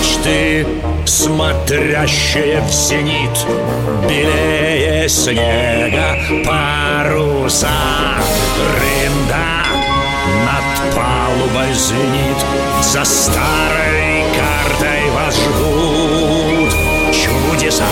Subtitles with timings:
[0.00, 0.66] Мачты,
[1.04, 3.46] смотрящие в зенит
[4.08, 7.68] Белее снега паруса
[8.78, 9.66] Рында
[10.46, 12.38] над палубой звенит
[12.80, 16.72] За старой картой вас ждут
[17.12, 17.84] чудеса.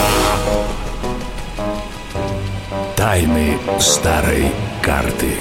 [2.96, 4.50] Тайны старой
[4.80, 5.36] карты.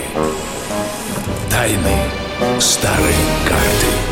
[1.50, 3.16] Тайны старой
[3.48, 4.07] карты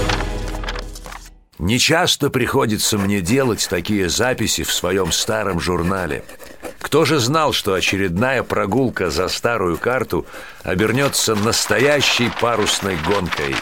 [1.58, 6.24] Нечасто приходится мне делать такие записи в своем старом журнале.
[6.80, 10.26] Кто же знал, что очередная прогулка за старую карту
[10.64, 13.56] обернется настоящей парусной гонкой?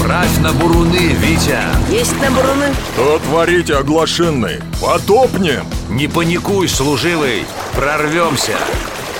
[0.00, 1.60] Правь на буруны, Витя!
[1.88, 2.74] Есть на буруны?
[2.94, 4.60] Что творите, оглашенный?
[4.80, 5.64] Потопнем!
[5.88, 7.44] Не паникуй, служивый!
[7.74, 8.58] Прорвемся!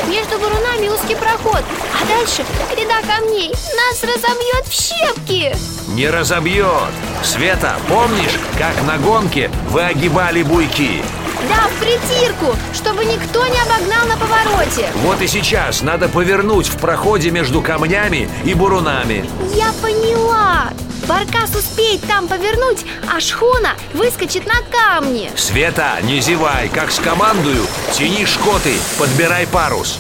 [0.09, 1.63] Между бурунами узкий проход,
[2.01, 3.51] а дальше гряда камней.
[3.51, 5.55] Нас разомьет в щепки.
[5.95, 6.91] Не разобьет!
[7.23, 11.03] Света, помнишь, как на гонке вы огибали буйки?
[11.49, 14.89] Да, в притирку, чтобы никто не обогнал на повороте.
[15.05, 19.29] Вот и сейчас надо повернуть в проходе между камнями и бурунами.
[19.55, 20.71] Я поняла
[21.07, 25.31] Баркас успеет там повернуть, а шхуна выскочит на камни.
[25.37, 29.99] Света, не зевай, как скомандую, тяни шкоты, подбирай парус.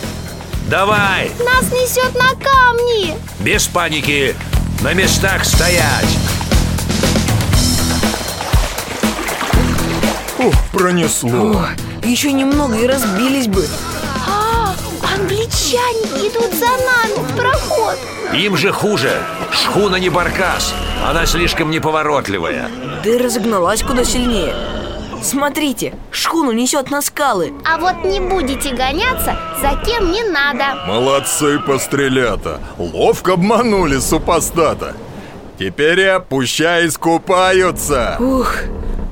[0.69, 3.17] Давай, Нас несет на камни.
[3.41, 4.35] Без паники,
[4.83, 6.17] на местах стоять.
[10.39, 11.67] Ух, пронесло!
[12.05, 13.67] Еще немного и разбились бы
[15.53, 17.99] англичане идут за нами в проход.
[18.35, 19.11] Им же хуже,
[19.51, 20.75] шхуна не баркас,
[21.07, 22.69] она слишком неповоротливая.
[23.05, 24.55] Да и разогналась куда сильнее.
[25.23, 27.53] Смотрите, шхуну несет на скалы.
[27.65, 30.85] А вот не будете гоняться, за кем не надо.
[30.87, 32.59] Молодцы пострелята!
[32.79, 34.97] Ловко обманули супостата!
[35.59, 38.17] Теперь и пущай искупаются!
[38.19, 38.55] Ух,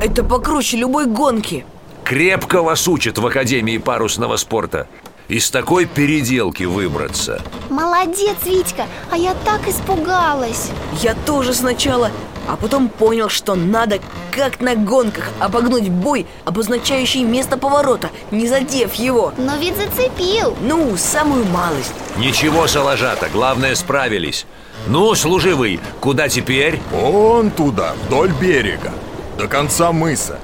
[0.00, 1.64] это покруче любой гонки.
[2.02, 4.88] Крепко вас учат в Академии парусного спорта
[5.30, 10.70] Из такой переделки выбраться Молодец, Витька, а я так испугалась
[11.02, 12.10] Я тоже сначала,
[12.48, 14.00] а потом понял, что надо,
[14.32, 20.96] как на гонках, обогнуть бой, обозначающий место поворота, не задев его Но ведь зацепил Ну,
[20.96, 24.46] самую малость Ничего, Соложата, главное справились
[24.88, 26.80] Ну, служивый, куда теперь?
[26.90, 28.90] Вон туда, вдоль берега,
[29.38, 30.40] до конца мыса.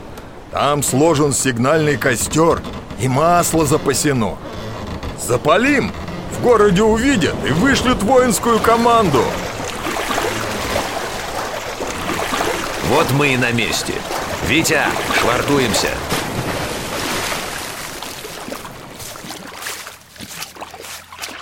[0.52, 2.62] Там сложен сигнальный костер
[3.00, 4.38] и масло запасено.
[5.20, 5.92] Запалим!
[6.32, 9.22] В городе увидят и вышлют воинскую команду.
[12.88, 13.94] Вот мы и на месте
[14.46, 14.82] Витя,
[15.18, 15.88] швартуемся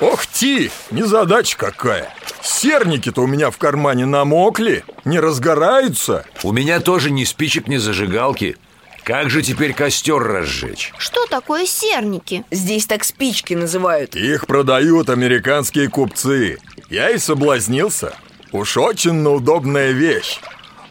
[0.00, 2.14] Ох ти, незадача какая!
[2.42, 6.24] Серники-то у меня в кармане намокли, не разгораются.
[6.42, 8.56] У меня тоже ни спичек, ни зажигалки
[9.04, 10.92] Как же теперь костер разжечь?
[10.96, 12.42] Что такое серники?
[12.50, 16.58] Здесь так спички называют Их продают американские купцы.
[16.88, 18.14] Я и соблазнился.
[18.50, 20.40] Уж очень удобная вещь.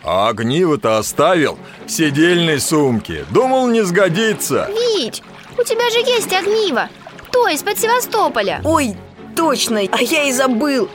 [0.03, 1.57] А огниво-то оставил
[1.87, 3.25] в сидельной сумке.
[3.31, 4.69] Думал, не сгодится.
[4.69, 5.23] Вить,
[5.57, 6.89] у тебя же есть огниво
[7.31, 8.95] То из-под Севастополя Ой,
[9.35, 10.89] точно, а я и забыл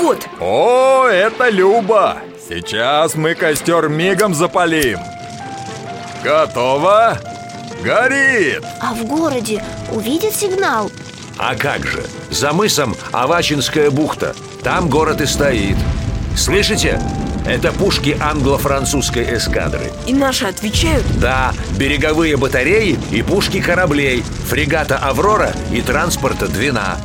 [0.00, 2.18] Вот, О, это Люба!
[2.48, 4.98] Сейчас мы костер мигом запалим.
[6.22, 7.18] Готово?
[7.82, 8.62] Горит!
[8.80, 10.90] А в городе увидят сигнал
[11.36, 12.04] А как же?
[12.30, 15.76] За мысом Авачинская бухта Там город и стоит
[16.36, 17.00] Слышите?
[17.44, 25.52] Это пушки англо-французской эскадры и наши отвечают Да, береговые батареи и пушки кораблей Фрегата «Аврора»
[25.72, 26.98] и транспорта «Двина»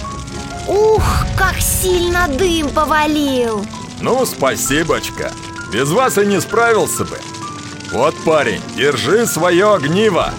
[0.68, 3.66] Ух, как сильно дым повалил
[4.00, 5.32] Ну, спасибочка.
[5.74, 7.18] Без вас и не справился бы.
[7.92, 10.34] Вот, парень, держи свое огниво.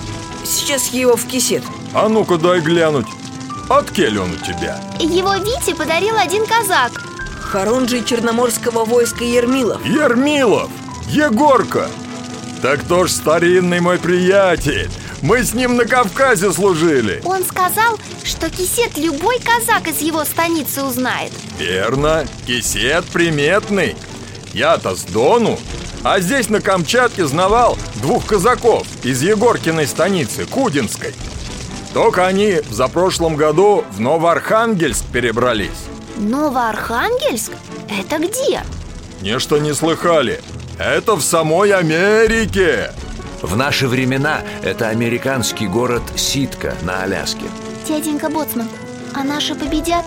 [0.45, 1.62] Сейчас его в кисет
[1.95, 3.06] А ну-ка дай глянуть.
[3.69, 4.81] От кель он у тебя?
[4.99, 6.93] Его Вите подарил один казак
[7.41, 10.71] Хорунжий Черноморского войска Ермилов Ермилов!
[11.09, 11.89] Егорка!
[12.62, 14.91] Так то ж старинный мой приятель.
[15.23, 17.21] Мы с ним на Кавказе служили.
[17.25, 23.97] Он сказал, что кисет любой казак из его станицы узнает Верно, кисет приметный.
[24.53, 25.59] Я-то с Дону,
[26.05, 31.15] а здесь на Камчатке знавал двух казаков из Егоркиной станицы, Кудинской.
[31.93, 35.71] Только они за прошлом году в Новоархангельск перебрались.
[36.17, 37.53] Новоархангельск?
[37.89, 38.62] Это где?
[39.21, 40.41] Нечто не слыхали.
[40.79, 42.93] Это в самой Америке.
[43.43, 47.47] В наши времена это американский город Ситка на Аляске.
[47.87, 48.69] Дяденька Боцман,
[49.15, 50.05] а наши победят?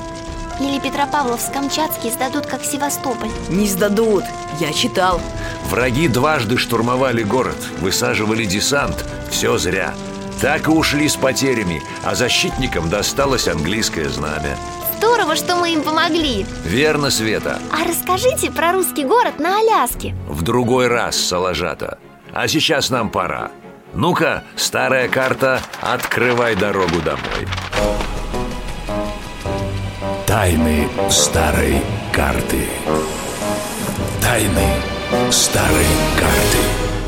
[0.60, 3.32] Или Петропавловск-Камчатский сдадут, как Севастополь?
[3.50, 4.24] Не сдадут,
[4.60, 5.20] я читал
[5.70, 9.06] Враги дважды штурмовали город, высаживали десант.
[9.30, 9.94] Все зря.
[10.42, 14.58] Так и ушли с потерями, а защитникам досталось английское знамя.
[14.98, 17.60] Здорово, что мы им помогли Верно, Света.
[17.72, 21.98] А расскажите про русский город на Аляске В другой раз, Салажата.
[22.34, 23.52] А сейчас нам пора.
[23.94, 27.48] Ну-ка, старая карта, открывай дорогу домой.
[30.26, 31.82] Тайны старой
[32.14, 32.68] карты.
[34.22, 34.91] Тайны
[35.32, 35.86] старой
[36.18, 37.01] карты.